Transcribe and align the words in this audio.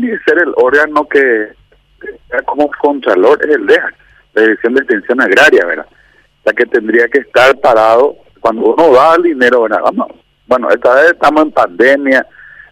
tiene 0.00 0.18
ser 0.24 0.38
el 0.38 0.52
órgano 0.56 1.06
que, 1.08 1.48
como 2.46 2.70
contralor, 2.80 3.38
es 3.44 3.54
el 3.54 3.66
DEA, 3.66 3.94
la 4.34 4.42
Dirección 4.42 4.74
de 4.74 4.80
Extensión 4.80 5.20
Agraria, 5.20 5.66
¿verdad? 5.66 5.86
La 6.44 6.52
que 6.52 6.66
tendría 6.66 7.08
que 7.08 7.20
estar 7.20 7.58
parado 7.60 8.16
cuando 8.40 8.74
uno 8.74 8.92
da 8.92 9.16
el 9.16 9.22
dinero, 9.22 9.62
¿verdad? 9.62 9.80
Vamos, 9.84 10.08
bueno, 10.46 10.68
esta 10.70 10.94
vez 10.94 11.12
estamos 11.12 11.42
en 11.42 11.52
pandemia, 11.52 12.26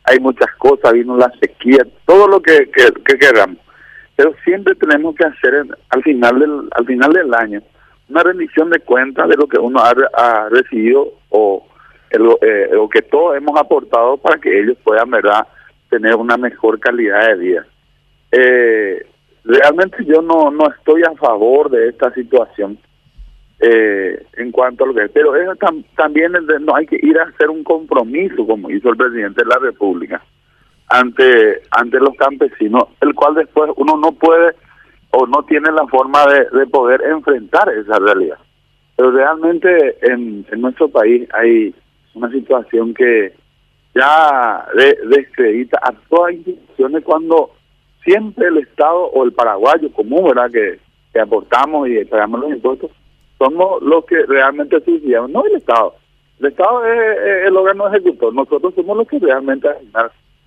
hay 0.04 0.18
muchas 0.18 0.52
cosas, 0.56 0.92
vino 0.92 1.16
la 1.16 1.30
sequía, 1.40 1.86
todo 2.06 2.26
lo 2.26 2.40
que, 2.40 2.70
que, 2.70 3.18
queramos. 3.18 3.58
Pero 4.16 4.34
siempre 4.44 4.74
tenemos 4.74 5.14
que 5.14 5.24
hacer 5.24 5.66
al 5.90 6.02
final 6.02 6.38
del 6.40 6.68
al 6.72 6.86
final 6.86 7.12
del 7.12 7.32
año 7.34 7.62
una 8.08 8.22
rendición 8.22 8.70
de 8.70 8.80
cuentas 8.80 9.28
de 9.28 9.36
lo 9.36 9.46
que 9.46 9.58
uno 9.58 9.80
ha, 9.80 10.48
recibido 10.48 11.12
o, 11.28 11.64
eh, 12.10 12.70
o 12.76 12.88
que 12.88 13.02
todos 13.02 13.36
hemos 13.36 13.60
aportado 13.60 14.16
para 14.16 14.38
que 14.40 14.60
ellos 14.60 14.78
puedan, 14.82 15.10
¿verdad?, 15.10 15.46
tener 15.88 16.16
una 16.16 16.36
mejor 16.36 16.78
calidad 16.80 17.26
de 17.28 17.34
vida. 17.36 17.66
Eh, 18.30 19.06
realmente 19.44 20.04
yo 20.04 20.20
no, 20.20 20.50
no 20.50 20.70
estoy 20.70 21.02
a 21.02 21.14
favor 21.16 21.70
de 21.70 21.88
esta 21.88 22.12
situación 22.12 22.78
eh, 23.60 24.22
en 24.36 24.52
cuanto 24.52 24.84
a 24.84 24.86
lo 24.86 24.94
que 24.94 25.08
pero 25.08 25.34
eso 25.34 25.52
también 25.96 26.32
no 26.60 26.76
hay 26.76 26.86
que 26.86 26.98
ir 27.02 27.18
a 27.18 27.24
hacer 27.24 27.48
un 27.48 27.64
compromiso 27.64 28.46
como 28.46 28.70
hizo 28.70 28.90
el 28.90 28.96
presidente 28.96 29.42
de 29.42 29.48
la 29.48 29.58
república 29.58 30.22
ante 30.88 31.62
ante 31.72 31.98
los 31.98 32.14
campesinos 32.16 32.84
el 33.00 33.14
cual 33.14 33.34
después 33.34 33.72
uno 33.76 33.96
no 33.96 34.12
puede 34.12 34.54
o 35.10 35.26
no 35.26 35.42
tiene 35.44 35.72
la 35.72 35.86
forma 35.88 36.24
de, 36.26 36.66
poder 36.66 37.02
enfrentar 37.02 37.68
esa 37.70 37.98
realidad 37.98 38.38
pero 38.94 39.10
realmente 39.10 39.96
en, 40.02 40.46
en 40.52 40.60
nuestro 40.60 40.88
país 40.88 41.26
hay 41.32 41.74
una 42.14 42.30
situación 42.30 42.94
que 42.94 43.32
ya 43.98 44.66
descredita 45.08 45.78
a 45.82 45.92
todas 46.08 46.34
las 46.34 46.46
instituciones 46.46 47.04
cuando 47.04 47.50
siempre 48.04 48.48
el 48.48 48.58
Estado 48.58 49.06
o 49.06 49.24
el 49.24 49.32
paraguayo 49.32 49.92
común, 49.92 50.28
¿verdad? 50.28 50.50
Que, 50.50 50.78
que 51.12 51.20
aportamos 51.20 51.88
y 51.88 52.04
pagamos 52.04 52.40
los 52.40 52.50
impuestos, 52.50 52.90
somos 53.38 53.82
los 53.82 54.04
que 54.04 54.24
realmente 54.26 54.76
subsidiamos, 54.80 55.30
no 55.30 55.44
el 55.44 55.56
Estado. 55.56 55.94
El 56.40 56.46
Estado 56.46 56.86
es, 56.86 57.46
el 57.46 57.56
órgano 57.56 57.88
ejecutor, 57.88 58.32
nosotros 58.34 58.74
somos 58.74 58.96
los 58.96 59.08
que 59.08 59.18
realmente 59.18 59.68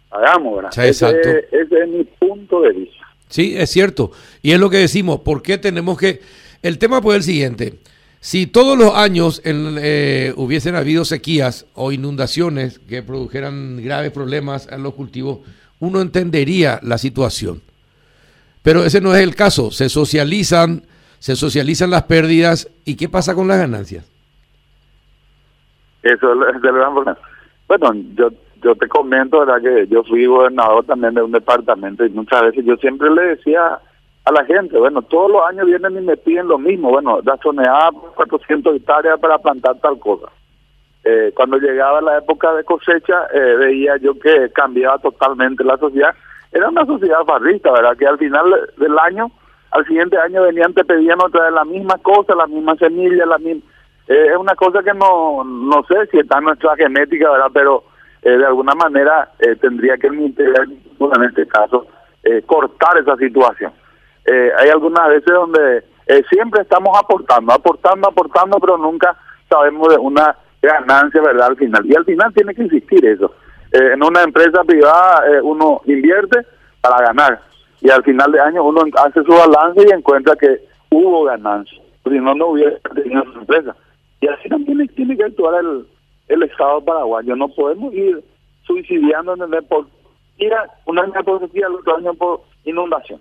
hagamos, 0.10 0.56
¿verdad? 0.56 0.86
exacto. 0.86 1.30
Ese, 1.30 1.48
ese, 1.52 1.84
es 1.84 1.90
mi 1.90 2.04
punto 2.04 2.62
de 2.62 2.72
vista. 2.72 3.08
Sí, 3.28 3.56
es 3.58 3.70
cierto. 3.70 4.12
Y 4.42 4.52
es 4.52 4.60
lo 4.60 4.70
que 4.70 4.78
decimos, 4.78 5.22
¿por 5.22 5.42
qué 5.42 5.58
tenemos 5.58 5.98
que...? 5.98 6.20
El 6.62 6.78
tema 6.78 7.02
puede 7.02 7.22
ser 7.22 7.32
el 7.32 7.34
siguiente. 7.34 7.80
Si 8.24 8.46
todos 8.46 8.78
los 8.78 8.94
años 8.94 9.42
eh, 9.44 10.32
hubiesen 10.38 10.76
habido 10.76 11.06
sequías 11.06 11.66
o 11.74 11.92
inundaciones 11.92 12.78
que 12.78 13.02
produjeran 13.02 13.84
graves 13.84 14.12
problemas 14.12 14.72
en 14.72 14.84
los 14.84 14.94
cultivos, 14.94 15.40
uno 15.80 16.02
entendería 16.02 16.80
la 16.84 17.00
situación. 17.00 17.62
Pero 18.62 18.84
ese 18.84 19.02
no 19.02 19.16
es 19.16 19.22
el 19.22 19.36
caso. 19.36 19.72
Se 19.72 19.90
socializan, 19.90 20.84
se 21.18 21.36
socializan 21.36 21.90
las 21.90 22.04
pérdidas 22.04 22.70
y 22.86 22.96
¿qué 22.96 23.10
pasa 23.10 23.34
con 23.34 23.48
las 23.48 23.58
ganancias? 23.58 24.08
Eso 26.04 26.48
es 26.48 26.56
el 26.56 26.62
gran 26.62 26.94
problema. 26.94 27.18
Bueno, 27.68 27.92
yo 28.16 28.30
yo 28.62 28.76
te 28.76 28.88
comento, 28.88 29.40
¿verdad? 29.40 29.62
Que 29.62 29.88
yo 29.88 30.04
fui 30.04 30.26
gobernador 30.28 30.86
también 30.86 31.16
de 31.16 31.24
un 31.24 31.32
departamento 31.32 32.06
y 32.06 32.10
muchas 32.10 32.44
veces 32.44 32.64
yo 32.66 32.76
siempre 32.78 33.10
le 33.10 33.36
decía 33.36 33.80
a 34.24 34.32
la 34.32 34.46
gente, 34.46 34.78
bueno, 34.78 35.02
todos 35.02 35.32
los 35.32 35.42
años 35.50 35.66
vienen 35.66 35.98
y 35.98 36.02
me 36.02 36.16
piden 36.16 36.48
lo 36.48 36.60
mismo, 36.60 36.90
bueno, 36.90 37.22
da 37.24 37.38
soneada 37.38 37.90
400 38.16 38.76
hectáreas 38.76 39.20
para 39.20 39.40
plantar 39.40 39.80
tal 39.80 39.98
cosa. 40.00 40.28
Eh, 41.04 41.32
cuando 41.36 41.58
llegaba 41.58 42.02
la 42.02 42.20
época 42.20 42.54
de 42.54 42.64
cosecha, 42.64 43.26
eh, 43.34 43.56
veía 43.58 43.98
yo 43.98 44.14
que 44.20 44.52
cambiaba 44.54 45.00
totalmente 45.00 45.64
la 45.64 45.78
sociedad. 45.78 46.14
Era 46.52 46.70
una 46.70 46.86
sociedad 46.86 47.24
farrista, 47.26 47.72
¿verdad? 47.72 47.98
Que 47.98 48.06
al 48.06 48.20
final 48.20 48.54
del 48.78 49.00
año, 49.00 49.32
al 49.72 49.86
siguiente 49.88 50.18
año 50.20 50.44
venían, 50.44 50.76
te 50.76 50.86
pedían 50.86 51.20
otra 51.20 51.46
vez 51.46 51.54
la 51.54 51.66
misma 51.66 51.98
cosa, 51.98 52.36
la 52.36 52.46
misma 52.46 52.76
semilla, 52.76 53.26
la 53.26 53.40
misma... 53.40 53.64
Eh, 54.08 54.28
es 54.32 54.38
una 54.38 54.54
cosa 54.54 54.84
que 54.84 54.94
no, 54.94 55.44
no 55.44 55.84
sé 55.86 56.06
si 56.12 56.20
está 56.20 56.38
en 56.38 56.44
nuestra 56.44 56.76
genética, 56.76 57.32
¿verdad? 57.32 57.50
Pero 57.54 57.84
de 58.22 58.46
alguna 58.46 58.76
manera 58.76 59.32
tendría 59.60 59.98
que 59.98 60.06
el 60.06 60.14
en 60.14 61.24
este 61.24 61.48
caso, 61.48 61.88
cortar 62.46 63.00
esa 63.00 63.18
situación 63.18 63.72
eh, 64.32 64.52
hay 64.58 64.70
algunas 64.70 65.08
veces 65.10 65.34
donde 65.34 65.84
eh, 66.08 66.24
siempre 66.30 66.62
estamos 66.62 66.98
aportando, 66.98 67.54
aportando, 67.54 68.08
aportando, 68.08 68.60
pero 68.60 68.78
nunca 68.78 69.18
sabemos 69.50 69.90
de 69.90 69.98
una 69.98 70.36
ganancia, 70.62 71.22
¿verdad? 71.22 71.48
Al 71.48 71.58
final. 71.58 71.86
Y 71.86 71.96
al 71.96 72.06
final 72.06 72.34
tiene 72.34 72.54
que 72.56 72.64
existir 72.64 73.06
eso. 73.06 73.34
Eh, 73.72 73.94
en 73.94 74.04
una 74.04 74.24
empresa 74.24 74.64
privada 74.64 75.24
uno 75.44 75.82
invierte 75.86 76.40
para 76.82 77.06
ganar 77.06 77.42
y 77.82 77.90
al 77.90 78.04
final 78.04 78.32
de 78.32 78.40
año 78.40 78.64
uno 78.64 78.84
hace 78.98 79.24
su 79.24 79.32
balance 79.32 79.86
y 79.86 79.92
encuentra 79.92 80.36
que 80.36 80.62
hubo 80.90 81.24
ganancia. 81.24 81.82
Si 82.04 82.10
no, 82.12 82.34
no 82.34 82.48
hubiera 82.48 82.78
tenido 82.96 83.24
su 83.34 83.40
empresa. 83.40 83.76
Y 84.22 84.28
así 84.28 84.50
también 84.50 84.88
tiene 84.90 85.18
que 85.18 85.24
actuar 85.24 85.60
el, 85.64 85.86
el 86.28 86.44
Estado 86.44 86.82
paraguayo. 86.82 87.36
No 87.36 87.48
podemos 87.50 87.94
ir 87.94 88.24
suicidiando 88.64 89.34
en 89.34 89.66
por 89.66 89.88
ir 90.38 90.54
un 90.86 91.00
año 91.00 91.24
por 91.24 91.40
sequía, 91.40 91.68
el 91.68 91.76
otro 91.76 91.98
año 91.98 92.14
por 92.14 92.42
inundación. 92.66 93.20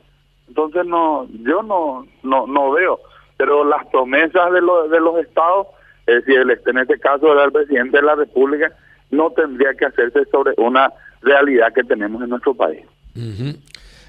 Entonces 0.50 0.84
no, 0.84 1.28
yo 1.44 1.62
no, 1.62 2.06
no, 2.24 2.46
no 2.48 2.72
veo, 2.72 2.98
pero 3.36 3.62
las 3.64 3.86
promesas 3.86 4.52
de, 4.52 4.60
los 4.60 4.90
de 4.90 4.98
los 4.98 5.16
estados, 5.20 5.68
es 6.08 6.26
decir, 6.26 6.40
en 6.66 6.78
este 6.78 6.98
caso 6.98 7.32
del 7.32 7.52
presidente 7.52 7.98
de 7.98 8.02
la 8.02 8.16
República, 8.16 8.72
no 9.12 9.30
tendría 9.30 9.74
que 9.74 9.86
hacerse 9.86 10.24
sobre 10.32 10.54
una 10.56 10.92
realidad 11.22 11.72
que 11.72 11.84
tenemos 11.84 12.20
en 12.22 12.30
nuestro 12.30 12.52
país. 12.52 12.80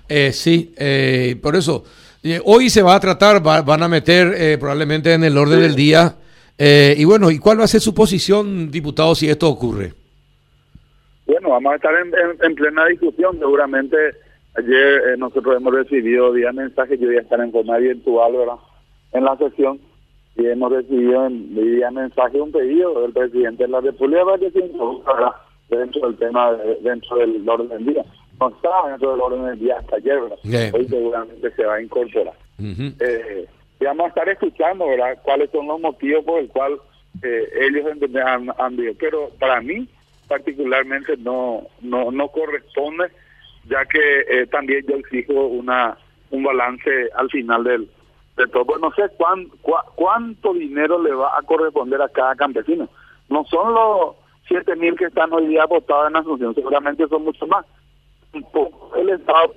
eh, 0.09 0.31
sí, 0.31 0.73
eh, 0.77 1.35
por 1.39 1.55
eso, 1.55 1.83
eh, 2.23 2.41
hoy 2.43 2.71
se 2.71 2.81
va 2.81 2.95
a 2.95 2.99
tratar, 2.99 3.43
van 3.43 3.83
a 3.83 3.87
meter 3.87 4.57
probablemente 4.59 5.13
en 5.13 5.23
el 5.23 5.37
orden 5.37 5.59
del 5.59 5.75
día, 5.75 6.15
eh, 6.57 6.95
y 6.97 7.05
bueno, 7.05 7.29
¿y 7.29 7.37
cuál 7.37 7.59
va 7.59 7.65
a 7.65 7.67
ser 7.67 7.81
su 7.81 7.93
posición, 7.93 8.71
diputado, 8.71 9.13
si 9.13 9.29
esto 9.29 9.47
ocurre? 9.47 9.93
Bueno, 11.27 11.49
vamos 11.49 11.73
a 11.73 11.75
estar 11.75 11.93
en, 11.95 12.11
en 12.43 12.55
plena 12.55 12.87
discusión, 12.87 13.37
seguramente 13.37 13.95
Ayer 14.55 15.13
eh, 15.13 15.17
nosotros 15.17 15.55
hemos 15.55 15.73
recibido 15.73 16.31
vía 16.31 16.51
mensaje, 16.51 16.97
yo 16.97 17.07
voy 17.07 17.17
a 17.17 17.21
estar 17.21 17.39
en 17.39 17.51
forma 17.51 17.77
virtual 17.77 18.33
¿verdad? 18.33 18.55
en 19.13 19.23
la 19.23 19.37
sesión 19.37 19.79
y 20.35 20.45
hemos 20.45 20.71
recibido 20.71 21.25
en, 21.25 21.55
vía 21.55 21.91
mensaje 21.91 22.41
un 22.41 22.51
pedido 22.51 23.01
del 23.01 23.13
presidente 23.13 23.63
de 23.63 23.69
la 23.69 23.81
República 23.81 24.25
para 24.25 24.37
que 24.39 24.51
se 24.51 24.59
introduzca 24.59 25.35
dentro 25.69 26.01
del 26.07 26.17
tema, 26.17 26.51
dentro 26.81 27.17
del 27.17 27.47
orden 27.47 27.69
del 27.69 27.85
día. 27.85 28.05
No 28.39 28.49
estaba 28.49 28.89
dentro 28.89 29.11
del 29.11 29.21
orden 29.21 29.45
del 29.45 29.59
día 29.59 29.77
hasta 29.79 29.95
ayer, 29.95 30.19
¿verdad? 30.19 30.73
hoy 30.73 30.87
seguramente 30.87 31.51
se 31.51 31.65
va 31.65 31.75
a 31.75 31.81
incorporar. 31.81 32.33
eh, 32.59 33.47
y 33.79 33.85
vamos 33.85 34.05
a 34.05 34.09
estar 34.09 34.29
escuchando 34.29 34.87
¿verdad? 34.87 35.17
cuáles 35.23 35.49
son 35.51 35.67
los 35.67 35.79
motivos 35.79 36.25
por 36.25 36.39
el 36.39 36.49
cual 36.49 36.77
eh, 37.23 37.49
ellos 37.61 37.85
han, 38.25 38.49
han, 38.57 38.77
Pero 38.99 39.29
para 39.39 39.61
mí 39.61 39.87
particularmente 40.27 41.17
no, 41.17 41.63
no, 41.81 42.11
no 42.11 42.27
corresponde 42.29 43.05
ya 43.65 43.85
que 43.85 44.19
eh, 44.29 44.47
también 44.47 44.85
yo 44.87 44.95
exijo 44.95 45.33
una 45.33 45.97
un 46.31 46.43
balance 46.43 47.09
al 47.15 47.29
final 47.29 47.63
del, 47.63 47.89
de 48.37 48.47
todo. 48.47 48.65
Pues 48.65 48.81
no 48.81 48.91
sé 48.93 49.03
cuán, 49.17 49.47
cuánto 49.95 50.53
dinero 50.53 51.01
le 51.01 51.13
va 51.13 51.37
a 51.37 51.41
corresponder 51.43 52.01
a 52.01 52.09
cada 52.09 52.35
campesino. 52.35 52.89
No 53.29 53.45
son 53.45 53.73
los 53.73 54.15
siete 54.47 54.75
mil 54.75 54.95
que 54.95 55.05
están 55.05 55.31
hoy 55.33 55.47
día 55.47 55.65
votados 55.65 56.09
en 56.09 56.15
Asunción, 56.15 56.55
seguramente 56.55 57.07
son 57.07 57.23
mucho 57.23 57.45
más. 57.47 57.65
El 58.33 59.09
Estado 59.09 59.53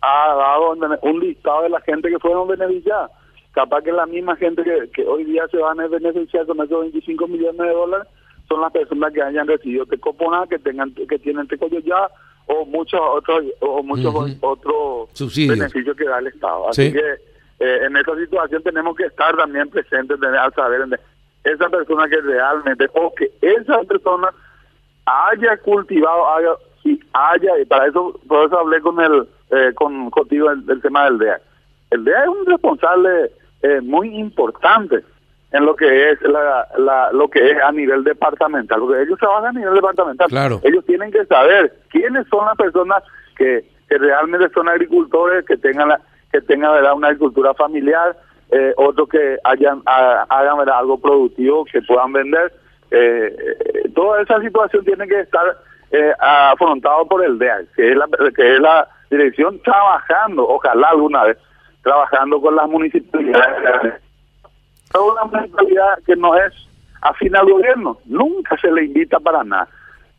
ha 0.00 0.34
dado 0.34 0.76
un 1.02 1.20
listado 1.20 1.62
de 1.62 1.68
la 1.68 1.80
gente 1.80 2.10
que 2.10 2.18
fueron 2.18 2.48
beneficiadas. 2.48 3.10
Capaz 3.52 3.82
que 3.82 3.92
la 3.92 4.06
misma 4.06 4.34
gente 4.36 4.62
que, 4.64 4.90
que 4.92 5.06
hoy 5.06 5.24
día 5.24 5.46
se 5.48 5.58
van 5.58 5.78
a 5.78 5.86
beneficiar 5.86 6.46
con 6.46 6.60
esos 6.60 6.80
25 6.80 7.28
millones 7.28 7.58
de 7.58 7.72
dólares 7.72 8.08
son 8.48 8.60
las 8.60 8.72
personas 8.72 9.12
que 9.12 9.22
hayan 9.22 9.46
recibido 9.46 9.86
Tecopona, 9.86 10.46
que 10.48 10.58
tengan 10.58 10.92
que 10.92 11.18
tienen 11.18 11.46
Tecoyo 11.46 11.78
ya 11.80 12.08
o 12.46 12.64
muchos 12.66 13.00
otros 13.00 13.44
o 13.60 13.82
muchos 13.82 14.14
otros 14.40 15.08
beneficios 15.36 15.96
que 15.96 16.04
da 16.04 16.18
el 16.18 16.28
Estado. 16.28 16.68
Así 16.68 16.92
que 16.92 17.00
eh, 17.60 17.86
en 17.86 17.96
esta 17.96 18.16
situación 18.16 18.62
tenemos 18.62 18.96
que 18.96 19.04
estar 19.04 19.36
también 19.36 19.68
presentes 19.68 20.18
al 20.22 20.52
saber 20.54 21.00
esa 21.44 21.68
persona 21.68 22.08
que 22.08 22.20
realmente 22.20 22.88
o 22.94 23.14
que 23.14 23.30
esa 23.40 23.80
persona 23.82 24.28
haya 25.04 25.56
cultivado 25.58 26.28
haya 26.34 26.50
y 26.84 27.00
haya 27.12 27.60
y 27.60 27.64
para 27.64 27.86
eso 27.86 28.18
por 28.26 28.46
eso 28.46 28.58
hablé 28.58 28.80
con 28.80 29.00
el 29.00 29.28
eh, 29.50 29.72
con 29.74 30.10
contigo 30.10 30.50
el, 30.50 30.80
tema 30.80 31.04
del 31.04 31.18
DEA. 31.18 31.40
El 31.90 32.04
DEA 32.04 32.22
es 32.22 32.28
un 32.28 32.46
responsable 32.46 33.30
eh, 33.62 33.80
muy 33.80 34.08
importante 34.16 35.04
en 35.52 35.66
lo 35.66 35.76
que 35.76 36.10
es 36.10 36.20
la, 36.22 37.10
lo 37.12 37.28
que 37.28 37.50
es 37.50 37.62
a 37.62 37.72
nivel 37.72 38.04
departamental, 38.04 38.80
porque 38.80 39.02
ellos 39.02 39.18
trabajan 39.18 39.56
a 39.56 39.60
nivel 39.60 39.74
departamental. 39.74 40.28
Claro. 40.28 40.60
Ellos 40.62 40.84
tienen 40.86 41.12
que 41.12 41.24
saber 41.26 41.72
quiénes 41.90 42.26
son 42.28 42.46
las 42.46 42.56
personas 42.56 43.02
que, 43.36 43.64
que 43.88 43.98
realmente 43.98 44.48
son 44.54 44.68
agricultores, 44.68 45.44
que 45.44 45.56
tengan 45.58 45.88
la, 45.88 46.00
que 46.32 46.40
tengan 46.40 46.72
¿verdad? 46.72 46.94
una 46.94 47.08
agricultura 47.08 47.52
familiar, 47.54 48.16
eh, 48.50 48.72
otros 48.76 49.08
que 49.08 49.38
hayan 49.44 49.82
hagan 49.84 50.58
¿verdad? 50.58 50.78
algo 50.78 50.98
productivo 50.98 51.64
que 51.64 51.82
puedan 51.82 52.12
vender. 52.12 52.52
Eh, 52.90 53.34
eh, 53.38 53.88
toda 53.94 54.22
esa 54.22 54.40
situación 54.40 54.84
tiene 54.84 55.06
que 55.06 55.20
estar 55.20 55.56
eh, 55.90 56.12
afrontado 56.18 57.06
por 57.06 57.24
el 57.24 57.38
DEA, 57.38 57.62
que 57.76 57.90
es 57.90 57.96
la 57.96 58.06
que 58.34 58.54
es 58.54 58.60
la 58.60 58.88
dirección 59.10 59.60
trabajando, 59.60 60.46
ojalá 60.48 60.88
alguna 60.88 61.24
vez, 61.24 61.38
trabajando 61.82 62.40
con 62.40 62.56
las 62.56 62.68
municipalidades. 62.68 64.01
Es 64.94 65.00
una 65.00 65.24
municipalidad 65.24 65.98
que 66.06 66.16
no 66.16 66.36
es 66.36 66.52
afín 67.00 67.34
al 67.34 67.50
gobierno, 67.50 67.98
nunca 68.06 68.56
se 68.58 68.70
le 68.70 68.84
invita 68.84 69.18
para 69.20 69.42
nada. 69.44 69.68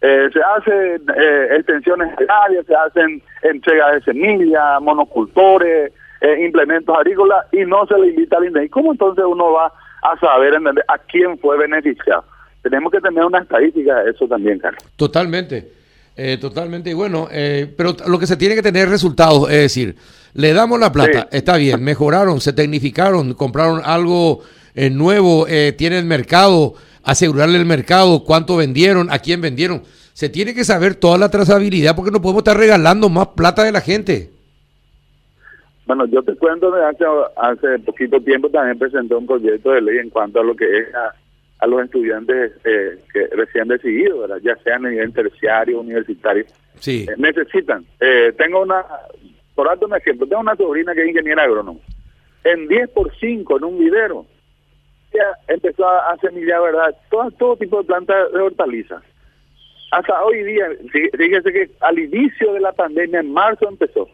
Eh, 0.01 0.29
se 0.33 0.39
hacen 0.41 1.01
eh, 1.15 1.47
extensiones 1.57 2.11
agrarias, 2.17 2.65
se 2.65 2.75
hacen 2.75 3.21
entregas 3.41 3.93
de 3.93 4.01
semillas, 4.01 4.81
monocultores, 4.81 5.93
eh, 6.19 6.45
implementos 6.45 6.95
agrícolas 6.97 7.45
y 7.53 7.65
no 7.65 7.85
se 7.87 7.97
le 7.97 8.09
invita 8.09 8.37
al 8.37 8.45
INDEI. 8.45 8.69
¿Cómo 8.69 8.91
entonces 8.91 9.23
uno 9.25 9.53
va 9.53 9.71
a 10.01 10.19
saber 10.19 10.55
a 10.87 10.97
quién 10.97 11.37
fue 11.37 11.57
beneficiado? 11.57 12.25
Tenemos 12.61 12.91
que 12.91 12.99
tener 12.99 13.23
una 13.23 13.39
estadística 13.39 14.03
de 14.03 14.11
eso 14.11 14.27
también, 14.27 14.59
Carlos. 14.59 14.83
Totalmente. 14.95 15.83
Eh, 16.15 16.37
totalmente, 16.39 16.91
y 16.91 16.93
bueno, 16.93 17.27
eh, 17.31 17.73
pero 17.75 17.95
lo 18.05 18.19
que 18.19 18.27
se 18.27 18.37
tiene 18.37 18.53
que 18.53 18.61
tener 18.61 18.87
resultados, 18.87 19.49
es 19.49 19.57
decir, 19.57 19.95
le 20.35 20.53
damos 20.53 20.79
la 20.79 20.91
plata, 20.91 21.27
está 21.31 21.57
bien, 21.57 21.83
mejoraron, 21.83 22.39
se 22.39 22.53
tecnificaron, 22.53 23.33
compraron 23.33 23.81
algo 23.83 24.41
eh, 24.75 24.89
nuevo, 24.89 25.45
tienen 25.77 26.07
mercado, 26.07 26.75
asegurarle 27.03 27.57
el 27.57 27.65
mercado, 27.65 28.23
cuánto 28.23 28.57
vendieron, 28.57 29.11
a 29.11 29.19
quién 29.19 29.41
vendieron. 29.41 29.83
Se 30.13 30.29
tiene 30.29 30.53
que 30.53 30.63
saber 30.63 30.95
toda 30.95 31.17
la 31.17 31.29
trazabilidad 31.29 31.95
porque 31.95 32.11
no 32.11 32.21
podemos 32.21 32.41
estar 32.41 32.57
regalando 32.57 33.09
más 33.09 33.27
plata 33.29 33.63
de 33.63 33.71
la 33.71 33.81
gente. 33.81 34.29
Bueno, 35.85 36.05
yo 36.05 36.23
te 36.23 36.35
cuento, 36.35 36.73
hace, 36.75 37.03
hace 37.35 37.79
poquito 37.79 38.21
tiempo 38.21 38.49
también 38.49 38.79
presenté 38.79 39.15
un 39.15 39.25
proyecto 39.25 39.71
de 39.71 39.81
ley 39.81 39.97
en 39.97 40.09
cuanto 40.09 40.39
a 40.39 40.43
lo 40.43 40.55
que 40.55 40.65
es 40.65 40.87
a 41.63 41.67
los 41.67 41.81
estudiantes 41.81 42.51
eh, 42.65 42.97
que 43.13 43.27
recién 43.37 43.69
decidido, 43.69 44.27
ya 44.39 44.53
sea 44.57 44.75
a 44.75 44.79
nivel 44.79 45.13
terciario, 45.13 45.79
universitario, 45.79 46.43
sí. 46.75 47.05
Eh, 47.07 47.13
necesitan. 47.17 47.85
Eh, 48.01 48.33
tengo 48.37 48.61
una, 48.61 48.83
por 49.55 49.67
darte 49.67 49.85
un 49.85 49.95
ejemplo, 49.95 50.27
tengo 50.27 50.41
una 50.41 50.57
sobrina 50.57 50.93
que 50.93 51.03
es 51.03 51.07
ingeniera 51.07 51.43
agrónoma. 51.43 51.79
En 52.43 52.67
10 52.67 52.89
por 52.89 53.15
5 53.17 53.57
en 53.57 53.63
un 53.63 53.79
vivero, 53.79 54.25
empezó 55.47 55.87
a 55.87 56.17
semillar, 56.17 56.61
¿verdad? 56.61 56.95
Todo, 57.09 57.31
todo 57.31 57.57
tipo 57.57 57.79
de 57.79 57.87
plantas 57.87 58.31
de 58.31 58.39
hortalizas. 58.39 59.03
Hasta 59.91 60.23
hoy 60.23 60.43
día, 60.43 60.69
fíjese 60.91 61.53
que 61.53 61.69
al 61.81 61.99
inicio 61.99 62.53
de 62.53 62.59
la 62.59 62.71
pandemia, 62.71 63.19
en 63.19 63.31
marzo 63.31 63.69
empezó. 63.69 64.09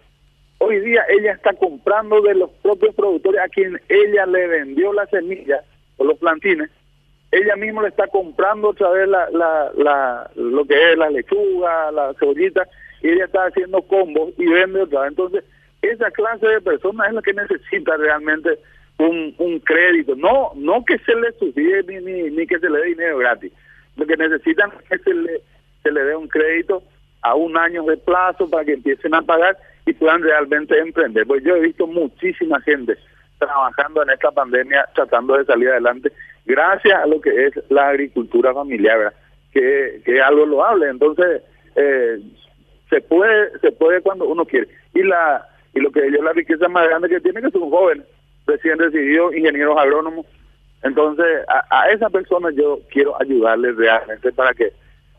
Hoy 0.58 0.80
día 0.82 1.04
ella 1.10 1.32
está 1.32 1.54
comprando 1.54 2.22
de 2.22 2.36
los 2.36 2.50
propios 2.62 2.94
productores 2.96 3.40
a 3.42 3.48
quien 3.48 3.80
ella 3.88 4.26
le 4.26 4.48
vendió 4.48 4.92
la 4.92 5.06
semilla 5.08 5.62
o 5.98 6.04
los 6.04 6.18
plantines 6.18 6.70
ella 7.32 7.56
misma 7.56 7.84
le 7.84 7.90
está 7.90 8.08
comprando 8.08 8.70
otra 8.70 8.90
vez 8.90 9.08
la, 9.08 9.30
la, 9.30 9.72
la, 9.76 10.32
lo 10.36 10.66
que 10.66 10.92
es 10.92 10.98
la 10.98 11.10
lechuga, 11.10 11.92
la 11.92 12.14
cebollita, 12.20 12.68
y 13.02 13.10
ella 13.10 13.26
está 13.26 13.46
haciendo 13.46 13.82
combos 13.84 14.34
y 14.38 14.48
vende 14.48 14.82
otra 14.82 15.02
vez. 15.02 15.10
Entonces, 15.10 15.44
esa 15.82 16.10
clase 16.12 16.48
de 16.48 16.62
personas 16.62 17.08
es 17.08 17.14
la 17.14 17.22
que 17.22 17.34
necesita 17.34 17.98
realmente 17.98 18.58
un, 19.00 19.34
un 19.38 19.60
crédito. 19.60 20.16
No 20.16 20.52
no 20.56 20.86
que 20.86 20.98
se 21.00 21.16
le 21.16 21.32
subsidie 21.34 21.84
ni, 21.88 21.98
ni, 22.06 22.30
ni, 22.30 22.46
que 22.46 22.60
se 22.60 22.70
le 22.70 22.80
dé 22.80 22.86
dinero 22.88 23.18
gratis. 23.18 23.52
Lo 23.96 24.06
que 24.06 24.16
necesitan 24.16 24.72
es 24.72 24.90
que 24.90 24.98
se 25.00 25.14
le, 25.14 25.42
se 25.82 25.92
le 25.92 26.04
dé 26.04 26.16
un 26.16 26.28
crédito 26.28 26.84
a 27.22 27.36
un 27.36 27.58
año 27.58 27.84
de 27.84 27.98
plazo 27.98 28.50
para 28.50 28.64
que 28.64 28.74
empiecen 28.74 29.14
a 29.16 29.22
pagar 29.22 29.58
y 29.86 29.94
puedan 29.94 30.22
realmente 30.22 30.78
emprender. 30.78 31.26
Pues 31.26 31.44
yo 31.44 31.56
he 31.56 31.62
visto 31.62 31.88
muchísima 31.88 32.62
gente 32.62 32.98
trabajando 33.40 34.04
en 34.04 34.10
esta 34.12 34.32
pandemia, 34.32 34.88
tratando 34.94 35.38
de 35.38 35.46
salir 35.46 35.70
adelante, 35.70 36.12
gracias 36.46 37.02
a 37.02 37.08
lo 37.08 37.22
que 37.22 37.48
es 37.48 37.54
la 37.70 37.90
agricultura 37.90 38.54
familiar, 38.54 39.14
que, 39.54 40.02
que 40.04 40.16
es 40.16 40.22
algo 40.22 40.46
loable. 40.46 40.90
Entonces, 40.90 41.42
eh, 41.76 42.20
se 42.90 43.02
puede 43.02 43.58
se 43.60 43.72
puede 43.72 44.02
cuando 44.02 44.26
uno 44.26 44.46
quiere. 44.46 44.68
Y 44.94 45.04
la 45.04 45.48
y 45.74 45.80
lo 45.80 45.92
que 45.92 46.06
es 46.06 46.12
la 46.12 46.34
riqueza 46.34 46.68
más 46.68 46.88
grande 46.88 47.08
que 47.08 47.22
tiene 47.22 47.42
que 47.42 47.52
son 47.52 47.70
jóvenes, 47.70 48.06
recién 48.50 48.78
decididos, 48.78 49.36
ingenieros 49.36 49.78
agrónomos. 49.78 50.26
Entonces, 50.84 51.26
a, 51.48 51.82
a 51.82 51.92
esa 51.92 52.10
persona 52.10 52.50
yo 52.52 52.80
quiero 52.90 53.20
ayudarles 53.22 53.76
realmente 53.76 54.32
para 54.32 54.54
que 54.54 54.72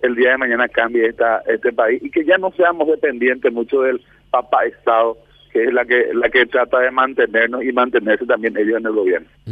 el 0.02 0.14
día 0.14 0.30
de 0.30 0.38
mañana 0.38 0.68
cambie 0.68 1.06
esta, 1.06 1.42
este 1.46 1.72
país 1.72 2.02
y 2.02 2.10
que 2.10 2.24
ya 2.24 2.38
no 2.38 2.50
seamos 2.52 2.88
dependientes 2.88 3.52
mucho 3.52 3.82
del 3.82 4.00
papá 4.30 4.64
Estado 4.64 5.16
que 5.52 5.64
es 5.64 5.72
la 5.72 5.84
que 5.84 6.10
la 6.14 6.28
que 6.28 6.46
trata 6.46 6.78
de 6.78 6.90
mantenernos 6.90 7.62
y 7.64 7.72
mantenerse 7.72 8.24
también 8.24 8.56
ellos 8.56 8.78
en 8.78 8.86
el 8.86 8.92
gobierno. 8.92 9.28